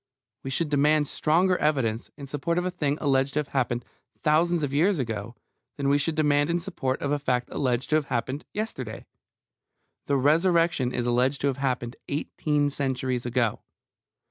[0.41, 3.85] We should demand stronger evidence in support of a thing alleged to have happened
[4.15, 5.35] a thousand years ago
[5.77, 9.05] than we should demand in support of a fact alleged to have happened yesterday.
[10.07, 13.59] The Resurrection is alleged to have happened eighteen centuries ago.